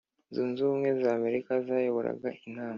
[0.33, 2.69] zunze ubumwe z'amerika zayoboraga inama